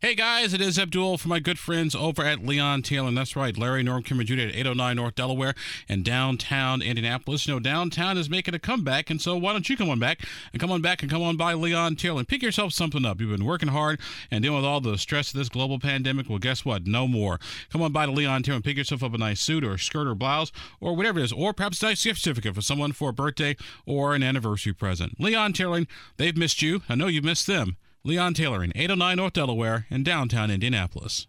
[0.00, 3.06] Hey guys, it is Abdul for my good friends over at Leon Taylor.
[3.06, 4.48] And that's right, Larry Norm Kimmer Jr.
[4.48, 5.54] at 809 North Delaware
[5.88, 7.46] and downtown Indianapolis.
[7.46, 10.20] You know, downtown is making a comeback, and so why don't you come on back
[10.52, 13.20] and come on back and come on by Leon Taylor and pick yourself something up.
[13.20, 14.00] You've been working hard
[14.32, 16.28] and dealing with all the stress of this global pandemic.
[16.28, 16.86] Well, guess what?
[16.88, 17.38] No more.
[17.70, 20.08] Come on by to Leon Taylor and pick yourself up a nice suit or skirt
[20.08, 20.50] or blouse
[20.80, 23.56] or whatever it is, or perhaps a nice gift certificate for someone for a birthday
[23.86, 25.20] or an anniversary present.
[25.20, 25.86] Leon Tailoring,
[26.16, 26.82] they've missed you.
[26.88, 27.76] I know you've missed them.
[28.06, 31.26] Leon Tailoring, 809 North Delaware in downtown Indianapolis.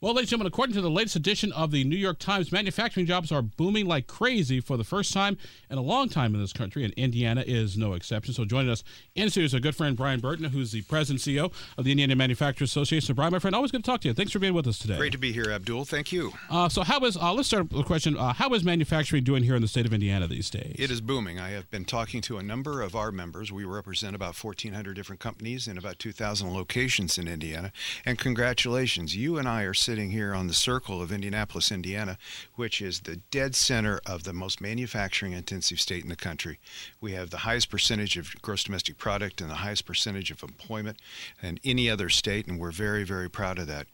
[0.00, 3.04] Well, ladies and gentlemen, according to the latest edition of the New York Times, manufacturing
[3.04, 5.36] jobs are booming like crazy for the first time
[5.68, 8.32] in a long time in this country, and Indiana is no exception.
[8.32, 8.84] So, joining us
[9.16, 11.90] in studio is our good friend Brian Burton, who's the president and CEO of the
[11.90, 13.16] Indiana Manufacturers Association.
[13.16, 14.14] Brian, my friend, always good to talk to you.
[14.14, 14.96] Thanks for being with us today.
[14.96, 15.84] Great to be here, Abdul.
[15.84, 16.32] Thank you.
[16.48, 19.42] Uh, so, how is uh, let's start with a question: uh, How is manufacturing doing
[19.42, 20.76] here in the state of Indiana these days?
[20.78, 21.40] It is booming.
[21.40, 23.50] I have been talking to a number of our members.
[23.50, 27.72] We represent about 1,400 different companies in about 2,000 locations in Indiana.
[28.06, 32.18] And congratulations, you and I are sitting here on the circle of Indianapolis, Indiana,
[32.56, 36.58] which is the dead center of the most manufacturing intensive state in the country.
[37.00, 40.98] We have the highest percentage of gross domestic product and the highest percentage of employment
[41.40, 43.86] than any other state, and we're very, very proud of that.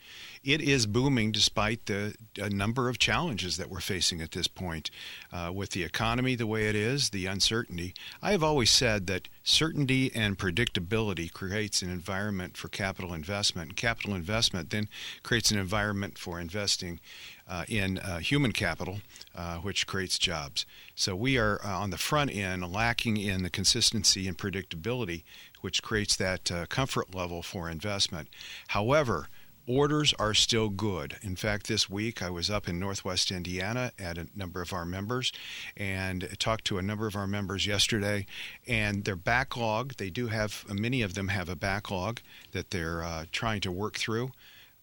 [0.42, 2.16] It is booming despite the
[2.50, 4.90] number of challenges that we're facing at this point.
[5.32, 9.28] Uh, with the economy the way it is, the uncertainty, I have always said that
[9.44, 13.68] certainty and predictability creates an environment for capital investment.
[13.68, 14.88] And capital investment then
[15.22, 16.98] creates an environment for investing
[17.46, 19.00] uh, in uh, human capital,
[19.36, 20.64] uh, which creates jobs.
[20.96, 25.22] So we are uh, on the front end lacking in the consistency and predictability,
[25.60, 28.28] which creates that uh, comfort level for investment.
[28.68, 29.28] However,
[29.66, 31.16] orders are still good.
[31.22, 34.84] In fact, this week I was up in Northwest Indiana at a number of our
[34.84, 35.32] members
[35.76, 38.26] and talked to a number of our members yesterday.
[38.66, 42.20] And their backlog, they do have, many of them have a backlog
[42.52, 44.32] that they're uh, trying to work through.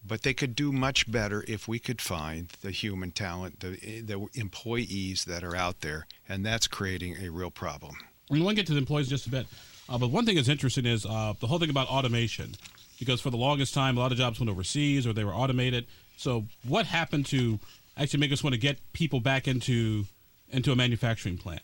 [0.04, 4.26] But they could do much better if we could find the human talent, the, the
[4.34, 7.94] employees that are out there, and that's creating a real problem.
[8.28, 9.46] We want to get to the employees just a bit,
[9.88, 12.56] uh, but one thing that's interesting is uh, the whole thing about automation
[13.04, 15.86] because for the longest time, a lot of jobs went overseas or they were automated.
[16.16, 17.58] So, what happened to
[17.96, 20.06] actually make us want to get people back into
[20.50, 21.62] into a manufacturing plant?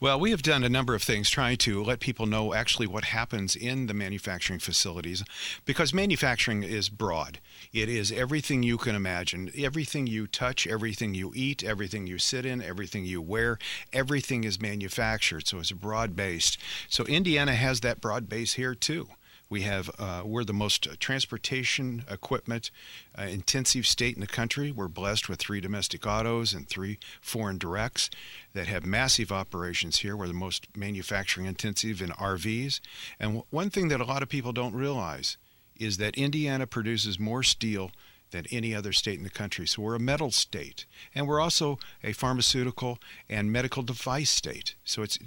[0.00, 3.06] Well, we have done a number of things trying to let people know actually what
[3.06, 5.24] happens in the manufacturing facilities
[5.64, 7.40] because manufacturing is broad.
[7.72, 9.50] It is everything you can imagine.
[9.56, 13.58] Everything you touch, everything you eat, everything you sit in, everything you wear,
[13.92, 15.46] everything is manufactured.
[15.48, 16.58] So it's broad based.
[16.88, 19.08] So Indiana has that broad base here too.
[19.48, 22.70] We have uh, we're the most transportation equipment
[23.16, 24.72] uh, intensive state in the country.
[24.72, 28.10] We're blessed with three domestic autos and three foreign directs
[28.54, 30.16] that have massive operations here.
[30.16, 32.80] We're the most manufacturing intensive in RVs.
[33.20, 35.36] And w- one thing that a lot of people don't realize
[35.76, 37.92] is that Indiana produces more steel
[38.30, 39.66] than any other state in the country.
[39.66, 40.84] So we're a metal state,
[41.14, 44.74] and we're also a pharmaceutical and medical device state.
[44.84, 45.18] So it's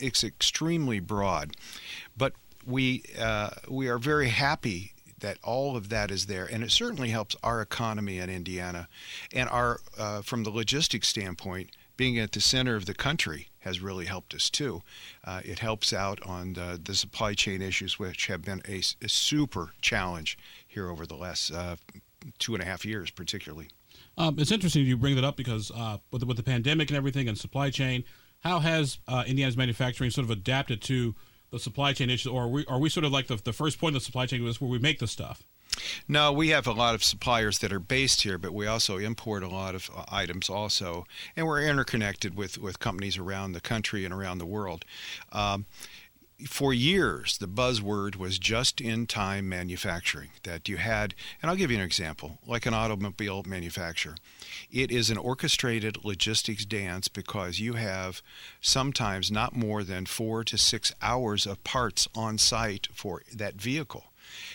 [0.00, 1.56] it's extremely broad.
[2.16, 2.32] But
[2.68, 7.08] we uh, we are very happy that all of that is there, and it certainly
[7.08, 8.88] helps our economy in Indiana,
[9.32, 13.80] and our uh, from the logistics standpoint, being at the center of the country has
[13.80, 14.82] really helped us too.
[15.24, 19.08] Uh, it helps out on the, the, supply chain issues, which have been a, a
[19.08, 21.76] super challenge here over the last uh,
[22.38, 23.68] two and a half years, particularly.
[24.16, 26.96] Um, it's interesting you bring that up because uh, with, the, with the pandemic and
[26.96, 28.04] everything and supply chain,
[28.40, 31.14] how has uh, Indiana's manufacturing sort of adapted to
[31.50, 33.80] the supply chain issues, or are we, are we sort of like the, the first
[33.80, 35.42] point of the supply chain is where we make the stuff?
[36.08, 39.42] No, we have a lot of suppliers that are based here, but we also import
[39.42, 44.04] a lot of uh, items also, and we're interconnected with, with companies around the country
[44.04, 44.84] and around the world.
[45.30, 45.66] Um,
[46.46, 50.30] for years, the buzzword was just in time manufacturing.
[50.44, 54.14] That you had, and I'll give you an example, like an automobile manufacturer.
[54.70, 58.22] It is an orchestrated logistics dance because you have
[58.60, 64.04] sometimes not more than four to six hours of parts on site for that vehicle.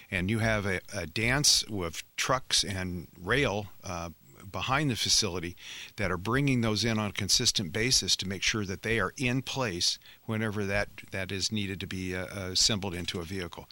[0.10, 4.12] And you have a, a dance with trucks and rail uh,
[4.54, 5.58] behind the facility
[5.98, 9.12] that are bringing those in on a consistent basis to make sure that they are
[9.18, 13.68] in place whenever that, that is needed to be uh, assembled into a vehicle.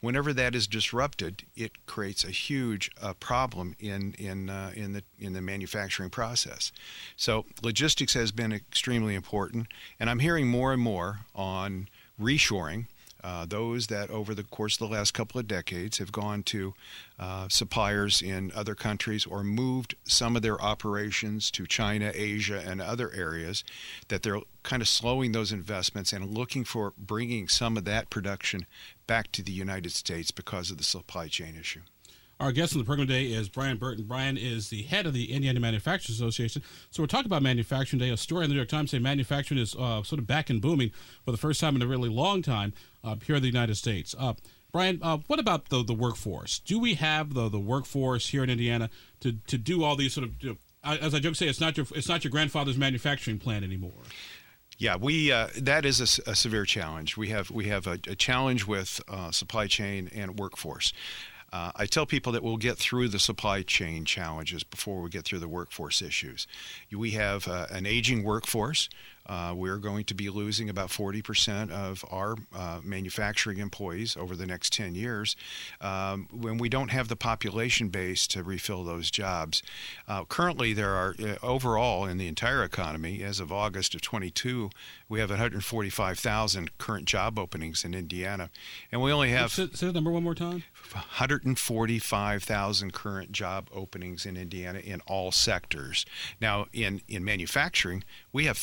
[0.00, 5.02] Whenever that is disrupted, it creates a huge uh, problem in in uh, in the
[5.18, 6.72] in the manufacturing process.
[7.16, 11.88] So logistics has been extremely important, and I'm hearing more and more on
[12.20, 12.86] reshoring
[13.24, 16.74] uh, those that over the course of the last couple of decades have gone to
[17.18, 22.82] uh, suppliers in other countries or moved some of their operations to China, Asia, and
[22.82, 23.64] other areas,
[24.08, 28.66] that they're kind of slowing those investments and looking for bringing some of that production
[29.06, 31.80] back to the United States because of the supply chain issue.
[32.44, 34.04] Our guest on the program today is Brian Burton.
[34.04, 36.62] Brian is the head of the Indiana Manufacturers Association.
[36.90, 38.10] So we're talking about Manufacturing Day.
[38.10, 40.60] A story in the New York Times saying manufacturing is uh, sort of back and
[40.60, 40.90] booming
[41.24, 44.14] for the first time in a really long time uh, here in the United States.
[44.18, 44.34] Uh,
[44.72, 46.58] Brian, uh, what about the the workforce?
[46.58, 50.26] Do we have the the workforce here in Indiana to to do all these sort
[50.26, 53.38] of you know, as I joke say, it's not your it's not your grandfather's manufacturing
[53.38, 54.02] plant anymore.
[54.76, 57.16] Yeah, we uh, that is a, a, severe challenge.
[57.16, 60.92] We have we have a, a challenge with uh, supply chain and workforce.
[61.54, 65.24] Uh, I tell people that we'll get through the supply chain challenges before we get
[65.24, 66.48] through the workforce issues.
[66.90, 68.88] We have uh, an aging workforce.
[69.26, 74.46] Uh, we're going to be losing about 40% of our uh, manufacturing employees over the
[74.46, 75.36] next 10 years
[75.80, 79.62] um, when we don't have the population base to refill those jobs.
[80.06, 84.70] Uh, currently, there are uh, overall in the entire economy, as of August of 22,
[85.08, 88.50] we have 145,000 current job openings in Indiana,
[88.90, 89.52] and we only have.
[89.52, 90.64] Say, say the number one more time.
[90.92, 96.04] 145,000 current job openings in Indiana in all sectors.
[96.40, 98.58] Now, in, in manufacturing, we have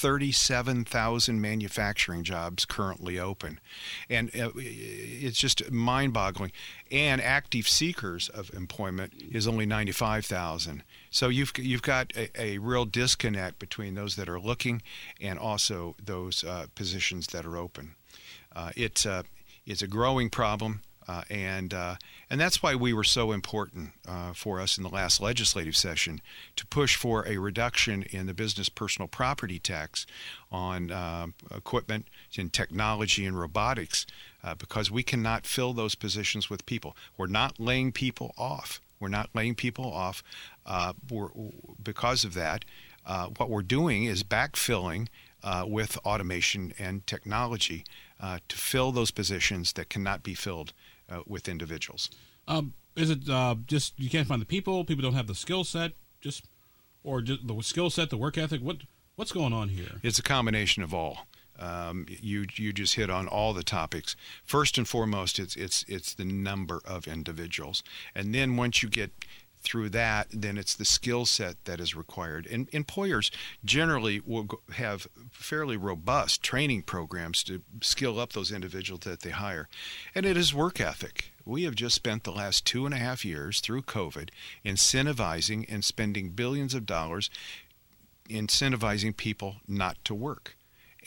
[0.51, 3.59] 37,000 manufacturing jobs currently open.
[4.09, 6.51] And uh, it's just mind boggling.
[6.91, 10.83] And active seekers of employment is only 95,000.
[11.09, 14.81] So you've, you've got a, a, real disconnect between those that are looking
[15.21, 17.95] and also those uh, positions that are open.
[18.53, 19.23] Uh, it, uh,
[19.65, 20.81] it's a growing problem.
[21.07, 21.95] Uh, and uh,
[22.29, 26.21] and that's why we were so important uh, for us in the last legislative session
[26.55, 30.05] to push for a reduction in the business personal property tax
[30.51, 32.07] on uh, equipment
[32.37, 34.05] and technology and robotics
[34.43, 36.95] uh, because we cannot fill those positions with people.
[37.17, 38.79] We're not laying people off.
[38.99, 40.23] We're not laying people off.
[40.65, 40.93] Uh,
[41.81, 42.63] because of that,
[43.37, 45.07] what we're doing is backfilling
[45.65, 47.83] with automation and technology
[48.21, 50.73] to fill those positions that cannot be filled
[51.11, 52.09] uh, with individuals.
[52.47, 54.83] Um, is it uh, just you can't find the people?
[54.85, 56.45] People don't have the skill set, just
[57.03, 58.61] or just the skill set, the work ethic.
[58.61, 58.77] What
[59.15, 59.99] what's going on here?
[60.03, 61.27] It's a combination of all.
[61.59, 64.15] Um, you you just hit on all the topics.
[64.43, 67.83] First and foremost, it's it's it's the number of individuals,
[68.15, 69.11] and then once you get
[69.61, 72.47] through that, then it's the skill set that is required.
[72.47, 73.31] And employers
[73.63, 79.69] generally will have fairly robust training programs to skill up those individuals that they hire.
[80.15, 81.31] And it is work ethic.
[81.45, 84.29] We have just spent the last two and a half years through COVID
[84.65, 87.29] incentivizing and spending billions of dollars
[88.29, 90.55] incentivizing people not to work.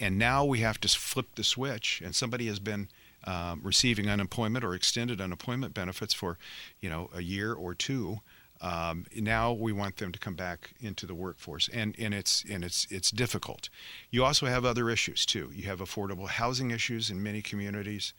[0.01, 2.89] And now we have to flip the switch, and somebody has been
[3.25, 6.37] um, receiving unemployment or extended unemployment benefits for,
[6.81, 8.21] you know, a year or two.
[8.61, 12.65] Um, now we want them to come back into the workforce, and, and it's and
[12.65, 13.69] it's it's difficult.
[14.11, 15.51] You also have other issues too.
[15.53, 18.15] You have affordable housing issues in many communities.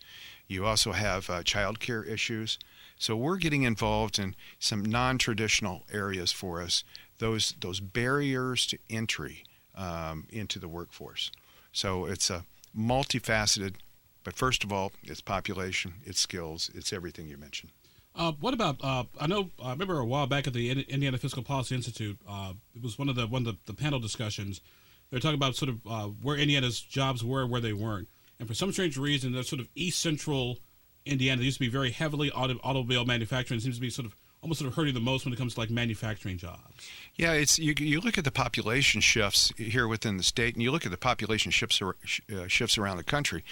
[0.47, 2.59] You also have uh, child care issues.
[2.97, 6.83] So we're getting involved in some non-traditional areas for us.
[7.17, 9.43] Those those barriers to entry
[9.75, 11.31] um, into the workforce.
[11.71, 12.45] So it's a
[12.77, 13.75] multifaceted,
[14.23, 17.71] but first of all, it's population, it's skills, it's everything you mentioned.
[18.15, 18.77] Uh, what about?
[18.81, 19.51] Uh, I know.
[19.61, 22.17] I remember a while back at the Indiana Fiscal Policy Institute.
[22.27, 24.61] Uh, it was one of the one of the, the panel discussions.
[25.09, 28.07] They're talking about sort of uh, where Indiana's jobs were, where they weren't,
[28.39, 30.59] and for some strange reason, they're sort of East Central
[31.05, 31.41] Indiana.
[31.41, 33.59] Used to be very heavily auto, automobile manufacturing.
[33.59, 34.15] It seems to be sort of
[34.45, 36.61] almost sort of hurting the most when it comes to like manufacturing jobs.
[37.15, 37.73] Yeah, it's you.
[37.79, 40.97] You look at the population shifts here within the state, and you look at the
[40.97, 41.93] population shifts uh,
[42.47, 43.43] shifts around the country.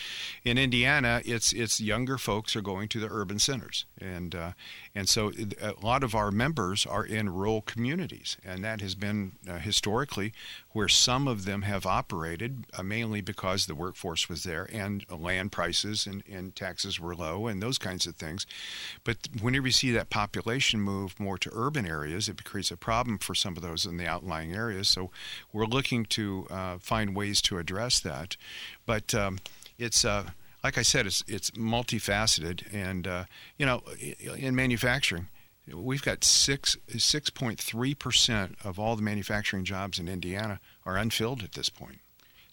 [0.43, 4.51] In Indiana, it's it's younger folks are going to the urban centers, and uh,
[4.93, 9.31] and so a lot of our members are in rural communities, and that has been
[9.49, 10.31] uh, historically
[10.73, 15.51] where some of them have operated, uh, mainly because the workforce was there and land
[15.51, 18.45] prices and, and taxes were low and those kinds of things.
[19.03, 23.17] But whenever you see that population move more to urban areas, it creates a problem
[23.17, 24.87] for some of those in the outlying areas.
[24.87, 25.09] So
[25.51, 28.37] we're looking to uh, find ways to address that.
[28.85, 29.39] But um,
[29.77, 30.31] it's uh,
[30.63, 33.23] like I said, it's it's multifaceted, and uh,
[33.57, 33.83] you know,
[34.37, 35.27] in manufacturing,
[35.71, 40.97] we've got six six point three percent of all the manufacturing jobs in Indiana are
[40.97, 41.99] unfilled at this point.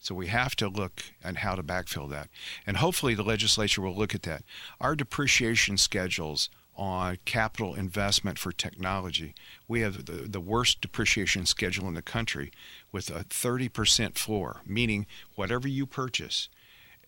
[0.01, 2.29] So we have to look at how to backfill that,
[2.67, 4.43] and hopefully the legislature will look at that.
[4.81, 6.49] Our depreciation schedules
[6.81, 9.35] on capital investment for technology.
[9.69, 12.51] We have the, the worst depreciation schedule in the country
[12.91, 16.49] with a 30% floor, meaning whatever you purchase,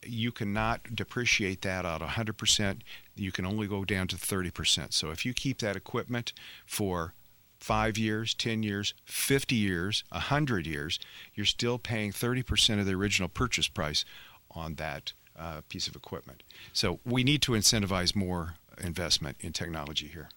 [0.04, 2.80] you cannot depreciate that out 100%.
[3.16, 4.92] You can only go down to 30%.
[4.92, 6.34] So if you keep that equipment
[6.66, 7.14] for
[7.58, 11.00] five years, 10 years, 50 years, 100 years,
[11.34, 14.04] you're still paying 30% of the original purchase price
[14.50, 16.42] on that uh, piece of equipment.
[16.74, 20.28] So we need to incentivize more investment in technology here.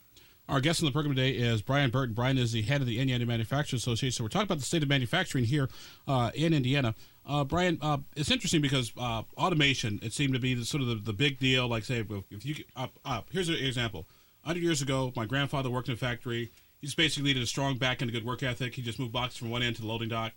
[0.48, 2.14] Our guest on the program today is Brian Burton.
[2.14, 4.12] Brian is the head of the Indiana Manufacturers Association.
[4.18, 5.70] So we're talking about the state of manufacturing here
[6.08, 6.94] uh, in Indiana.
[7.26, 10.88] Uh, Brian, uh, it's interesting because uh, automation, it seemed to be the, sort of
[10.88, 11.68] the, the, big deal.
[11.68, 13.30] Like, say, if you up, up.
[13.32, 14.08] Here's an example.
[14.44, 16.52] 100 years ago, my grandfather worked in a factory.
[16.80, 18.76] He just basically needed a strong back and a good work ethic.
[18.76, 20.34] He just moved boxes from one end to the loading dock.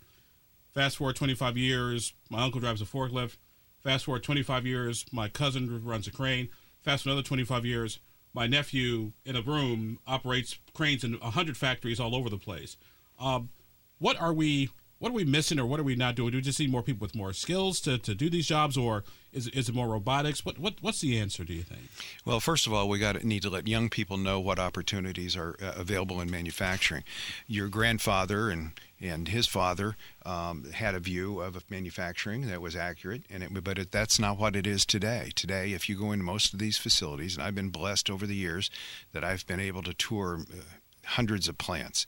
[0.73, 3.37] Fast forward 25 years, my uncle drives a forklift.
[3.83, 6.49] Fast forward 25 years, my cousin runs a crane.
[6.81, 7.99] Fast another 25 years,
[8.33, 12.77] my nephew in a room operates cranes in 100 factories all over the place.
[13.19, 13.49] Um,
[13.97, 14.69] what are we
[14.99, 16.31] what are we missing or what are we not doing?
[16.31, 19.05] Do we just need more people with more skills to, to do these jobs or
[19.31, 20.43] is, is it more robotics?
[20.43, 21.83] What, what What's the answer, do you think?
[22.25, 25.37] Well, first of all, we got to need to let young people know what opportunities
[25.37, 27.03] are uh, available in manufacturing.
[27.47, 33.23] Your grandfather and and his father um, had a view of manufacturing that was accurate,
[33.29, 35.31] and it, but it, that's not what it is today.
[35.35, 38.35] Today, if you go into most of these facilities, and I've been blessed over the
[38.35, 38.69] years
[39.13, 40.55] that I've been able to tour uh,
[41.05, 42.07] hundreds of plants,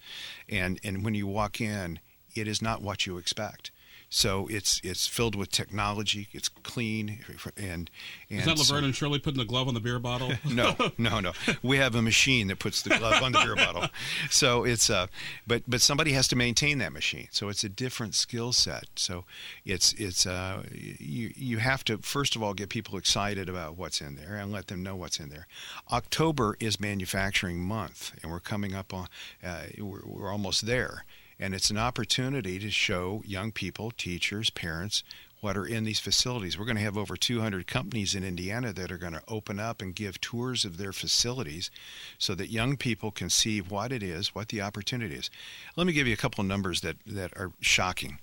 [0.49, 1.99] and and when you walk in,
[2.35, 3.71] it is not what you expect.
[4.13, 6.27] So it's it's filled with technology.
[6.33, 7.23] It's clean
[7.55, 7.89] and,
[8.29, 10.33] and is that Laverne so, and Shirley putting the glove on the beer bottle?
[10.51, 11.31] no, no, no.
[11.63, 13.87] We have a machine that puts the glove on the beer bottle.
[14.29, 15.07] So it's uh,
[15.47, 17.29] but but somebody has to maintain that machine.
[17.31, 18.87] So it's a different skill set.
[18.97, 19.23] So
[19.63, 24.01] it's it's uh, you you have to first of all get people excited about what's
[24.01, 25.47] in there and let them know what's in there.
[25.89, 29.07] October is manufacturing month, and we're coming up on
[29.41, 31.05] uh, we're, we're almost there.
[31.41, 35.03] And it's an opportunity to show young people, teachers, parents,
[35.39, 36.55] what are in these facilities.
[36.55, 39.81] We're going to have over 200 companies in Indiana that are going to open up
[39.81, 41.71] and give tours of their facilities
[42.19, 45.31] so that young people can see what it is, what the opportunity is.
[45.75, 48.19] Let me give you a couple of numbers that, that are shocking.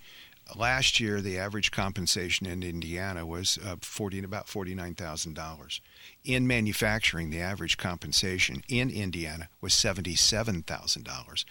[0.56, 5.80] Last year, the average compensation in Indiana was uh, 40, about $49,000.
[6.24, 11.44] In manufacturing, the average compensation in Indiana was $77,000.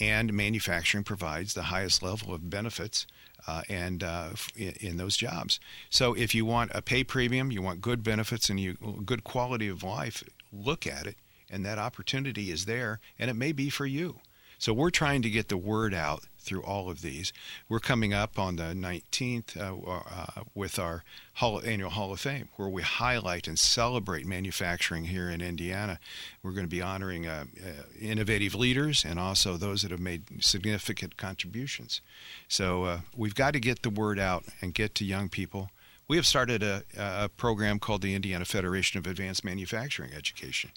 [0.00, 3.06] And manufacturing provides the highest level of benefits
[3.46, 5.60] uh, and uh, in, in, those jobs.
[5.88, 9.68] So if you want a pay premium, you want good benefits and you good quality
[9.68, 11.16] of life, look at it,
[11.48, 14.20] and that opportunity is there, and it may be for you.
[14.58, 17.32] So we're trying to get the word out through all of these.
[17.68, 21.04] We're coming up on the 19th uh, uh, with our
[21.34, 25.98] Hall, annual Hall of Fame, where we highlight and celebrate manufacturing here in Indiana.
[26.42, 30.44] We're going to be honoring uh, uh, innovative leaders and also those that have made
[30.44, 32.00] significant contributions.
[32.48, 35.70] So uh, we've got to get the word out and get to young people
[36.10, 40.72] we have started a, a, program called the Indiana Federation of Advanced Manufacturing Education.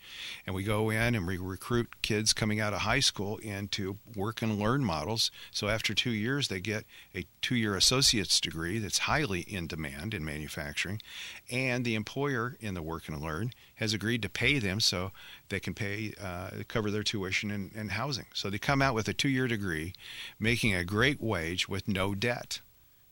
[0.45, 4.43] And we go in and we recruit kids coming out of high school into work
[4.43, 5.31] and learn models.
[5.49, 6.85] So after two years, they get
[7.15, 11.01] a two year associate's degree that's highly in demand in manufacturing.
[11.49, 15.13] And the employer in the work and learn has agreed to pay them so
[15.49, 18.27] they can pay uh, cover their tuition and, and housing.
[18.35, 19.93] So they come out with a two year degree,
[20.39, 22.61] making a great wage with no debt.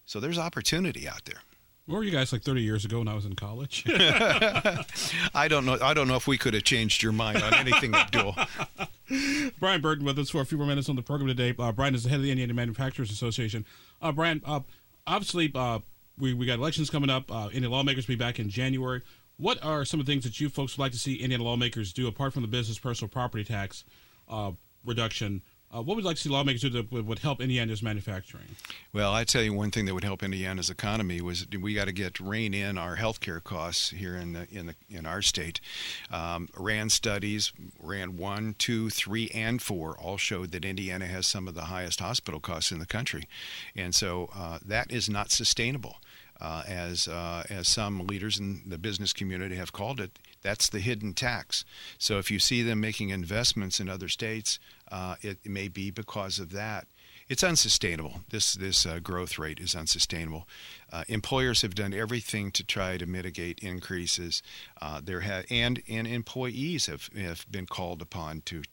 [0.06, 1.42] So there's opportunity out there.
[1.88, 3.84] Where were you guys like 30 years ago when I was in college?
[3.90, 5.78] I don't know.
[5.82, 8.36] I don't know if we could have changed your mind on anything, Abdul.
[9.60, 11.54] Brian Burton with us for a few more minutes on the program today.
[11.58, 13.66] Uh, Brian is the head of the Indiana Manufacturers Association.
[14.02, 14.62] Uh, Brian, uh,
[15.08, 15.80] obviously, uh,
[16.18, 17.32] we, we got elections coming up.
[17.32, 19.02] Uh, Indiana lawmakers will be back in January.
[19.38, 21.92] What are some of the things that you folks would like to see Indiana lawmakers
[21.92, 23.84] do apart from the business personal property tax
[24.30, 24.52] uh,
[24.86, 25.42] reduction?
[25.74, 28.44] Uh, what would like to see lawmakers do that would, help Indiana's manufacturing?
[28.92, 31.94] Well, I tell you one thing that would help Indiana's economy was we got to
[31.94, 35.62] get rein in our healthcare costs here in the in the in our state.
[36.12, 41.48] Um, RAND studies, RAND one, two, three, and four all showed that Indiana has some
[41.48, 43.28] of the highest hospital costs in the country,
[43.76, 45.98] and so uh, that is not sustainable.
[46.42, 50.80] Uh, as uh, as some leaders in the business community have called it, that's the
[50.80, 51.64] hidden tax.
[52.00, 54.58] So if you see them making investments in other states,
[54.92, 56.88] uh, it, it, may be because of that.
[57.30, 58.22] It's unsustainable.
[58.30, 60.48] This this uh, growth rate is unsustainable.
[60.92, 64.42] Uh, employers have done everything to try to mitigate increases.
[64.82, 68.64] Uh, there ha- and and employees have have been called upon to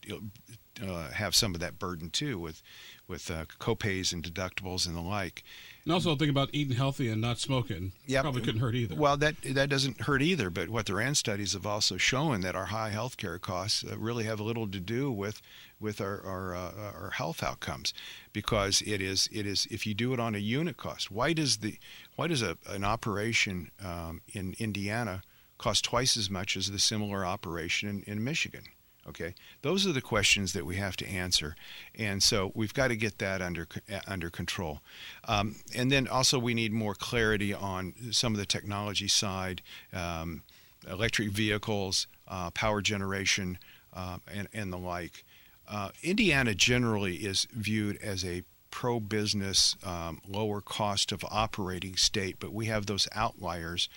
[0.81, 2.61] uh, have some of that burden too with
[3.07, 5.43] with uh, copays and deductibles and the like.
[5.83, 7.91] And also think about eating healthy and not smoking.
[8.05, 8.95] Yeah, probably couldn't hurt either.
[8.95, 10.49] Well, that that doesn't hurt either.
[10.49, 13.97] But what the RAND studies have also shown that our high health care costs uh,
[13.97, 15.41] really have little to do with
[15.79, 17.93] with our our, uh, our health outcomes,
[18.31, 21.09] because it is it is if you do it on a unit cost.
[21.09, 21.79] Why does the
[22.15, 25.23] why does a, an operation um, in Indiana
[25.57, 28.63] cost twice as much as the similar operation in, in Michigan?
[29.07, 31.55] Okay, those are the questions that we have to answer,
[31.97, 33.67] and so we've got to get that under
[34.07, 34.81] under control.
[35.27, 39.61] Um, and then also we need more clarity on some of the technology side,
[39.93, 40.43] um,
[40.87, 43.57] electric vehicles, uh, power generation.
[43.93, 45.23] uh, and, and the like.
[45.67, 52.37] Uh, Indiana generally is viewed as a pro business, um, lower cost of operating state,
[52.39, 53.89] but we have those outliers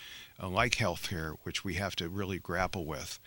[0.43, 3.19] uh, like healthcare, which we have to really grapple with.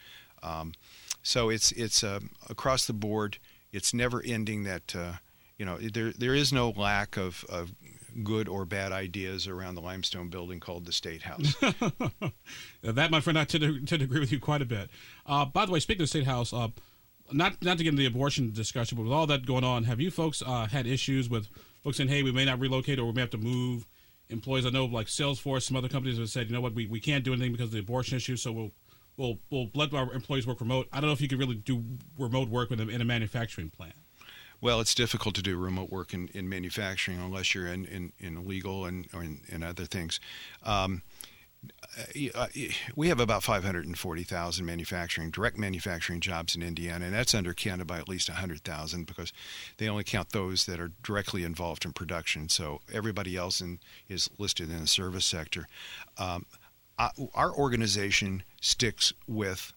[1.26, 3.38] Um, so it's it's uh, across the board.
[3.72, 4.64] It's never ending.
[4.64, 5.14] That uh,
[5.58, 7.74] you know there there is no lack of, of
[8.24, 11.56] good or bad ideas around the limestone building called the State House.
[12.84, 14.90] that, my friend, I tend to, tend to agree with you quite a bit.
[15.26, 16.70] Uh, by the way, speaking of the State House, uh,
[17.32, 20.00] not not to get into the abortion discussion, but with all that going on, have
[20.00, 21.48] you folks uh, had issues with
[21.84, 23.86] folks saying, "Hey, we may not relocate or we may have to move"?
[24.28, 27.00] Employees, I know, like Salesforce, some other companies have said, "You know what, we, we
[27.00, 28.72] can't do anything because of the abortion issue, so we'll
[29.18, 31.84] we'll we'll our employees work remote." I don't know if you could really do
[32.18, 33.96] remote work in a, in a manufacturing plant.
[34.62, 38.48] Well, it's difficult to do remote work in, in manufacturing unless you're in, in, in
[38.48, 40.20] legal and or in, in other things.
[40.64, 41.04] Um,
[41.98, 42.48] uh, uh,
[42.96, 48.10] we have about 540,000 manufacturing, direct manufacturing jobs in Indiana, and that's undercounted by at
[48.10, 49.32] least 100,000 because
[49.78, 52.50] they only count those that are directly involved in production.
[52.50, 53.80] So everybody else in,
[54.10, 55.68] is listed in the service sector.
[56.18, 56.46] Um,
[56.98, 59.74] our organization sticks with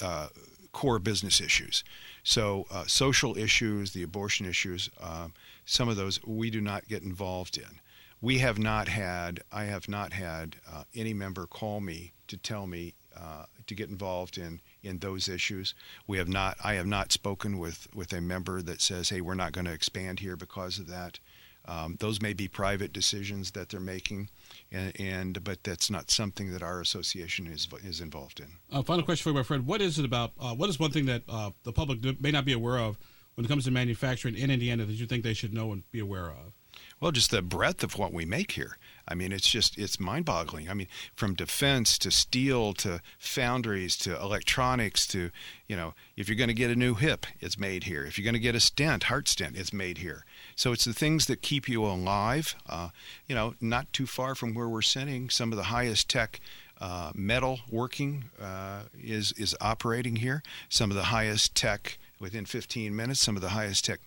[0.00, 0.28] uh,
[0.72, 1.84] core business issues.
[2.22, 5.28] So, uh, social issues, the abortion issues, uh,
[5.66, 7.80] some of those we do not get involved in
[8.24, 12.66] we have not had, I have not had uh, any member call me to tell
[12.66, 15.74] me uh, to get involved in, in those issues.
[16.06, 19.34] We have not, I have not spoken with, with a member that says, hey, we're
[19.34, 21.18] not going to expand here because of that.
[21.66, 24.28] Um, those may be private decisions that they're making,
[24.70, 28.48] and, and, but that's not something that our association is is involved in.
[28.70, 30.32] Uh, final question for you, my friend: What is it about?
[30.38, 32.98] Uh, what is one thing that uh, the public may not be aware of
[33.34, 36.00] when it comes to manufacturing in Indiana that you think they should know and be
[36.00, 36.52] aware of?
[37.00, 38.78] Well, just the breadth of what we make here.
[39.06, 40.68] I mean, it's just it's mind-boggling.
[40.68, 45.30] I mean, from defense to steel to foundries to electronics to
[45.66, 48.04] you know, if you're going to get a new hip, it's made here.
[48.04, 50.24] If you're going to get a stent, heart stent, it's made here.
[50.56, 52.54] So it's the things that keep you alive.
[52.68, 52.90] Uh,
[53.26, 56.40] you know, not too far from where we're sitting, some of the highest tech.
[56.80, 60.42] Uh, metal working uh, is is operating here.
[60.68, 63.20] Some of the highest tech within 15 minutes.
[63.20, 64.00] Some of the highest tech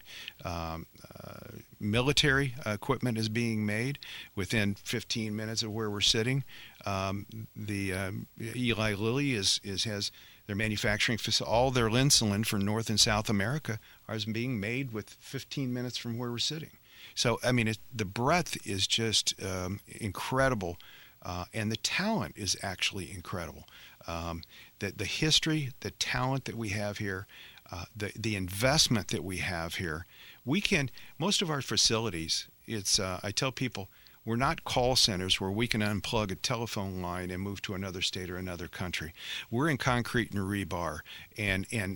[0.43, 0.85] um,
[1.23, 3.99] uh, military equipment is being made
[4.35, 6.43] within 15 minutes of where we're sitting.
[6.85, 10.11] Um, the um, Eli Lilly is, is has
[10.47, 13.79] their manufacturing all their insulin for North and South America
[14.15, 16.71] is being made with 15 minutes from where we're sitting.
[17.15, 20.77] So I mean, it, the breadth is just um, incredible,
[21.23, 23.65] uh, and the talent is actually incredible.
[24.07, 24.43] Um,
[24.79, 27.27] the, the history, the talent that we have here,
[27.71, 30.05] uh, the the investment that we have here
[30.45, 30.89] we can
[31.19, 33.89] most of our facilities it's uh, i tell people
[34.27, 38.01] we're not call centers where we can unplug a telephone line and move to another
[38.01, 39.13] state or another country.
[39.49, 40.99] We're in concrete and rebar
[41.37, 41.95] and and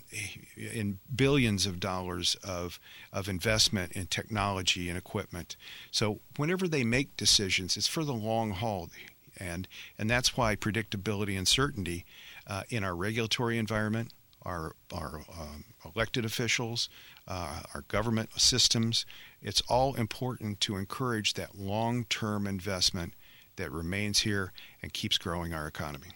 [0.56, 2.80] in billions of dollars of
[3.12, 5.56] of investment in technology and equipment.
[5.90, 8.88] So whenever they make decisions it's for the long haul.
[9.36, 9.68] And
[9.98, 12.06] and that's why predictability and certainty
[12.46, 14.10] uh, in our regulatory environment
[14.44, 16.88] our our um, elected officials
[17.28, 19.06] uh, our government systems.
[19.40, 23.14] It's all important to encourage that long term investment
[23.56, 24.52] that remains here
[24.82, 26.08] and keeps growing our economy.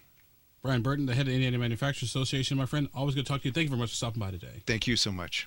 [0.63, 3.43] Brian Burton, the head of the Indiana Manufacturers Association, my friend, always good to talk
[3.43, 3.53] to you.
[3.53, 4.63] Thank you very much for stopping by today.
[4.67, 5.47] Thank you so much.